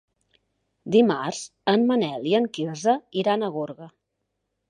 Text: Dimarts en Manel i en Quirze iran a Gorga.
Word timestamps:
Dimarts 0.95 1.41
en 1.75 1.85
Manel 1.91 2.25
i 2.31 2.35
en 2.39 2.49
Quirze 2.59 2.97
iran 3.25 3.43
a 3.49 3.53
Gorga. 3.59 3.93